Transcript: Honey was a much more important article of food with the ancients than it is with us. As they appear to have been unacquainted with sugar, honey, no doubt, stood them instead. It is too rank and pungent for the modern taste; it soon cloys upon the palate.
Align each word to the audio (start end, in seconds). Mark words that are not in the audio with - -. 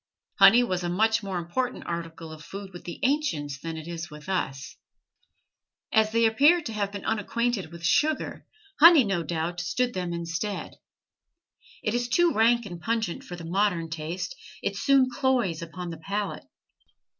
Honey 0.39 0.63
was 0.63 0.83
a 0.83 0.89
much 0.89 1.21
more 1.21 1.37
important 1.37 1.85
article 1.85 2.31
of 2.31 2.43
food 2.43 2.71
with 2.73 2.85
the 2.85 2.97
ancients 3.03 3.59
than 3.59 3.77
it 3.77 3.87
is 3.87 4.09
with 4.09 4.29
us. 4.29 4.75
As 5.93 6.11
they 6.11 6.25
appear 6.25 6.59
to 6.59 6.73
have 6.73 6.91
been 6.91 7.05
unacquainted 7.05 7.71
with 7.71 7.83
sugar, 7.85 8.47
honey, 8.79 9.03
no 9.03 9.21
doubt, 9.21 9.59
stood 9.59 9.93
them 9.93 10.11
instead. 10.11 10.77
It 11.83 11.93
is 11.93 12.09
too 12.09 12.33
rank 12.33 12.65
and 12.65 12.81
pungent 12.81 13.23
for 13.23 13.35
the 13.35 13.45
modern 13.45 13.91
taste; 13.91 14.35
it 14.63 14.75
soon 14.75 15.07
cloys 15.07 15.61
upon 15.61 15.91
the 15.91 15.97
palate. 15.99 16.45